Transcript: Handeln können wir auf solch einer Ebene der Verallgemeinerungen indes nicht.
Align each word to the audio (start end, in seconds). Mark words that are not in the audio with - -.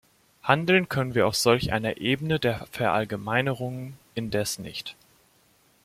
Handeln 0.41 0.89
können 0.89 1.13
wir 1.13 1.27
auf 1.27 1.35
solch 1.35 1.71
einer 1.71 1.97
Ebene 1.97 2.39
der 2.39 2.65
Verallgemeinerungen 2.71 3.99
indes 4.15 4.57
nicht. 4.57 4.95